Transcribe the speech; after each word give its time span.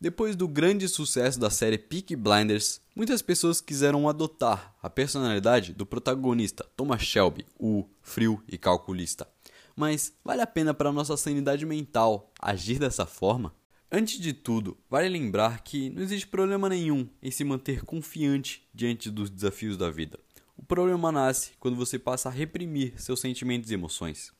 Depois 0.00 0.36
do 0.36 0.46
grande 0.46 0.86
sucesso 0.86 1.40
da 1.40 1.50
série 1.50 1.76
Peaky 1.76 2.14
Blinders, 2.14 2.80
muitas 2.94 3.20
pessoas 3.20 3.60
quiseram 3.60 4.08
adotar 4.08 4.72
a 4.80 4.88
personalidade 4.88 5.72
do 5.72 5.84
protagonista, 5.84 6.64
Thomas 6.76 7.02
Shelby, 7.02 7.44
o 7.58 7.84
frio 8.00 8.40
e 8.46 8.56
calculista. 8.56 9.26
Mas 9.74 10.12
vale 10.24 10.40
a 10.40 10.46
pena 10.46 10.72
para 10.72 10.92
nossa 10.92 11.16
sanidade 11.16 11.66
mental 11.66 12.32
agir 12.40 12.78
dessa 12.78 13.06
forma? 13.06 13.52
Antes 13.90 14.20
de 14.20 14.32
tudo, 14.32 14.78
vale 14.88 15.08
lembrar 15.08 15.64
que 15.64 15.90
não 15.90 16.00
existe 16.00 16.28
problema 16.28 16.68
nenhum 16.68 17.08
em 17.20 17.32
se 17.32 17.42
manter 17.42 17.84
confiante 17.84 18.68
diante 18.72 19.10
dos 19.10 19.28
desafios 19.28 19.76
da 19.76 19.90
vida. 19.90 20.16
O 20.56 20.62
problema 20.62 21.10
nasce 21.10 21.52
quando 21.58 21.76
você 21.76 21.98
passa 21.98 22.28
a 22.28 22.32
reprimir 22.32 22.92
seus 23.02 23.18
sentimentos 23.18 23.68
e 23.72 23.74
emoções. 23.74 24.32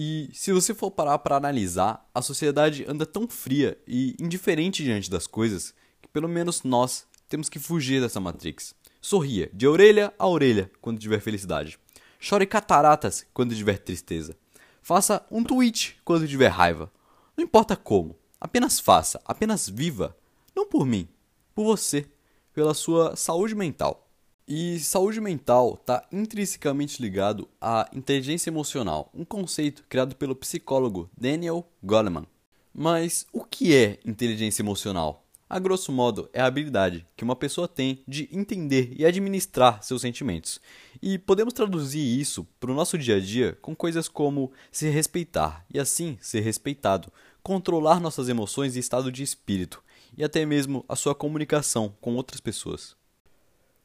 E 0.00 0.30
se 0.32 0.52
você 0.52 0.72
for 0.72 0.92
parar 0.92 1.18
para 1.18 1.34
analisar, 1.34 2.08
a 2.14 2.22
sociedade 2.22 2.84
anda 2.86 3.04
tão 3.04 3.26
fria 3.26 3.76
e 3.84 4.14
indiferente 4.20 4.84
diante 4.84 5.10
das 5.10 5.26
coisas 5.26 5.74
que 6.00 6.06
pelo 6.06 6.28
menos 6.28 6.62
nós 6.62 7.04
temos 7.28 7.48
que 7.48 7.58
fugir 7.58 8.00
dessa 8.00 8.20
matrix. 8.20 8.76
Sorria 9.00 9.50
de 9.52 9.66
orelha 9.66 10.14
a 10.16 10.28
orelha 10.28 10.70
quando 10.80 11.00
tiver 11.00 11.18
felicidade. 11.18 11.80
Chore 12.20 12.46
cataratas 12.46 13.26
quando 13.34 13.56
tiver 13.56 13.76
tristeza. 13.78 14.36
Faça 14.80 15.26
um 15.32 15.42
tweet 15.42 15.98
quando 16.04 16.28
tiver 16.28 16.46
raiva. 16.46 16.92
Não 17.36 17.42
importa 17.42 17.74
como, 17.74 18.14
apenas 18.40 18.78
faça, 18.78 19.20
apenas 19.24 19.68
viva. 19.68 20.16
Não 20.54 20.64
por 20.64 20.86
mim, 20.86 21.08
por 21.52 21.64
você, 21.64 22.06
pela 22.54 22.72
sua 22.72 23.16
saúde 23.16 23.56
mental. 23.56 24.07
E 24.50 24.80
saúde 24.80 25.20
mental 25.20 25.76
está 25.78 26.08
intrinsecamente 26.10 27.02
ligado 27.02 27.46
à 27.60 27.86
inteligência 27.92 28.48
emocional, 28.48 29.10
um 29.12 29.22
conceito 29.22 29.84
criado 29.90 30.16
pelo 30.16 30.34
psicólogo 30.34 31.10
Daniel 31.14 31.70
Goleman. 31.82 32.26
Mas 32.72 33.26
o 33.30 33.44
que 33.44 33.74
é 33.74 33.98
inteligência 34.06 34.62
emocional? 34.62 35.22
A 35.50 35.58
grosso 35.58 35.92
modo, 35.92 36.30
é 36.32 36.40
a 36.40 36.46
habilidade 36.46 37.06
que 37.14 37.24
uma 37.24 37.36
pessoa 37.36 37.68
tem 37.68 38.02
de 38.08 38.26
entender 38.32 38.94
e 38.96 39.04
administrar 39.04 39.82
seus 39.82 40.00
sentimentos. 40.00 40.58
E 41.02 41.18
podemos 41.18 41.52
traduzir 41.52 42.18
isso 42.18 42.46
para 42.58 42.72
o 42.72 42.74
nosso 42.74 42.96
dia 42.96 43.16
a 43.16 43.20
dia 43.20 43.58
com 43.60 43.76
coisas 43.76 44.08
como 44.08 44.50
se 44.72 44.88
respeitar 44.88 45.62
e 45.70 45.78
assim 45.78 46.16
ser 46.22 46.40
respeitado, 46.40 47.12
controlar 47.42 48.00
nossas 48.00 48.30
emoções 48.30 48.76
e 48.76 48.78
estado 48.78 49.12
de 49.12 49.22
espírito, 49.22 49.84
e 50.16 50.24
até 50.24 50.46
mesmo 50.46 50.86
a 50.88 50.96
sua 50.96 51.14
comunicação 51.14 51.94
com 52.00 52.14
outras 52.14 52.40
pessoas. 52.40 52.97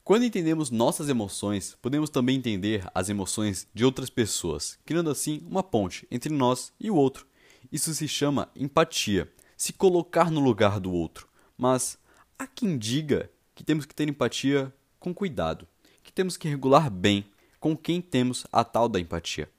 Quando 0.04 0.26
entendemos 0.26 0.70
nossas 0.70 1.08
emoções, 1.08 1.78
podemos 1.82 2.10
também 2.10 2.36
entender 2.36 2.86
as 2.94 3.08
emoções 3.08 3.66
de 3.74 3.86
outras 3.86 4.10
pessoas, 4.10 4.78
criando 4.84 5.10
assim 5.10 5.42
uma 5.50 5.64
ponte 5.64 6.06
entre 6.12 6.34
nós 6.34 6.74
e 6.78 6.92
o 6.92 6.96
outro. 6.96 7.26
Isso 7.72 7.94
se 7.94 8.06
chama 8.06 8.50
empatia, 8.54 9.32
se 9.56 9.72
colocar 9.72 10.30
no 10.30 10.42
lugar 10.42 10.78
do 10.78 10.92
outro. 10.92 11.30
Mas 11.58 11.98
há 12.38 12.46
quem 12.46 12.78
diga 12.78 13.32
que 13.56 13.64
temos 13.64 13.86
que 13.86 13.96
ter 13.96 14.10
empatia 14.10 14.74
com 15.00 15.14
cuidado, 15.14 15.66
que 16.04 16.12
temos 16.12 16.36
que 16.36 16.50
regular 16.50 16.90
bem 16.92 17.24
com 17.58 17.78
quem 17.78 18.02
temos 18.02 18.46
a 18.52 18.66
tal 18.66 18.90
da 18.90 19.00
empatia. 19.00 19.50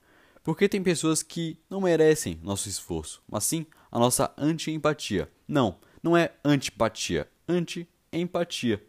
Porque 0.42 0.68
tem 0.68 0.82
pessoas 0.82 1.22
que 1.22 1.58
não 1.70 1.80
merecem 1.80 2.38
nosso 2.42 2.68
esforço, 2.68 3.22
mas 3.26 3.44
sim 3.44 3.64
a 3.90 3.98
nossa 3.98 4.30
anti-empatia. 4.36 5.26
Não, 5.48 5.78
não 6.02 6.14
é 6.14 6.34
antipatia, 6.44 7.26
anti-empatia 7.48 8.82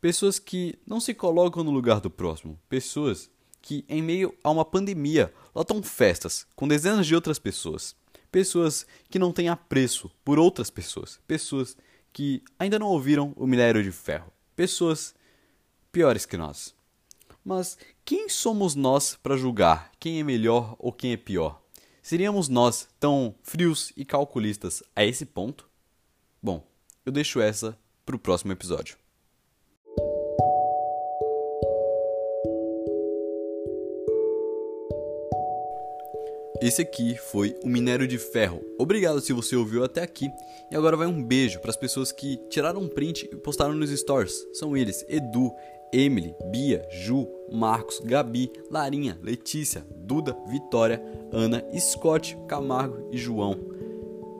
Pessoas 0.00 0.38
que 0.38 0.78
não 0.86 1.00
se 1.00 1.12
colocam 1.12 1.64
no 1.64 1.70
lugar 1.70 2.00
do 2.00 2.10
próximo. 2.10 2.58
Pessoas 2.68 3.30
que, 3.60 3.84
em 3.88 4.00
meio 4.00 4.34
a 4.44 4.50
uma 4.50 4.64
pandemia, 4.64 5.32
lotam 5.54 5.82
festas 5.82 6.46
com 6.54 6.68
dezenas 6.68 7.06
de 7.06 7.14
outras 7.14 7.38
pessoas. 7.38 7.96
Pessoas 8.30 8.86
que 9.10 9.18
não 9.18 9.32
têm 9.32 9.48
apreço 9.48 10.10
por 10.24 10.38
outras 10.38 10.70
pessoas. 10.70 11.18
Pessoas 11.26 11.76
que 12.12 12.42
ainda 12.58 12.78
não 12.78 12.88
ouviram 12.88 13.32
o 13.36 13.46
minério 13.46 13.82
de 13.82 13.90
ferro. 13.90 14.32
Pessoas 14.54 15.14
piores 15.90 16.24
que 16.24 16.36
nós. 16.36 16.74
Mas 17.44 17.78
quem 18.04 18.28
somos 18.28 18.74
nós 18.74 19.18
para 19.22 19.36
julgar 19.36 19.90
quem 19.98 20.20
é 20.20 20.22
melhor 20.22 20.76
ou 20.78 20.92
quem 20.92 21.12
é 21.12 21.16
pior? 21.16 21.60
Seríamos 22.02 22.48
nós 22.48 22.88
tão 23.00 23.34
frios 23.42 23.92
e 23.96 24.04
calculistas 24.04 24.82
a 24.94 25.04
esse 25.04 25.26
ponto? 25.26 25.68
Bom, 26.42 26.66
eu 27.04 27.10
deixo 27.10 27.40
essa 27.40 27.78
para 28.06 28.16
o 28.16 28.18
próximo 28.18 28.52
episódio. 28.52 28.96
Esse 36.60 36.82
aqui 36.82 37.16
foi 37.16 37.54
o 37.62 37.68
Minério 37.68 38.06
de 38.06 38.18
Ferro. 38.18 38.62
Obrigado 38.78 39.20
se 39.20 39.32
você 39.32 39.54
ouviu 39.54 39.84
até 39.84 40.02
aqui. 40.02 40.28
E 40.70 40.76
agora 40.76 40.96
vai 40.96 41.06
um 41.06 41.22
beijo 41.22 41.60
para 41.60 41.70
as 41.70 41.76
pessoas 41.76 42.10
que 42.12 42.36
tiraram 42.50 42.80
um 42.80 42.88
print 42.88 43.28
e 43.32 43.36
postaram 43.36 43.74
nos 43.74 43.90
stories. 43.90 44.46
São 44.52 44.76
eles: 44.76 45.04
Edu, 45.08 45.52
Emily, 45.92 46.34
Bia, 46.50 46.86
Ju, 46.90 47.28
Marcos, 47.50 48.00
Gabi, 48.00 48.50
Larinha, 48.70 49.18
Letícia, 49.22 49.86
Duda, 49.90 50.36
Vitória, 50.48 51.02
Ana, 51.32 51.64
Scott, 51.78 52.36
Camargo 52.46 53.08
e 53.12 53.16
João. 53.16 53.56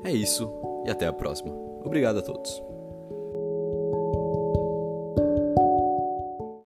É 0.05 0.13
isso 0.13 0.51
e 0.87 0.91
até 0.91 1.07
a 1.07 1.13
próxima. 1.13 1.53
Obrigado 1.85 2.19
a 2.19 2.23
todos. 2.23 2.63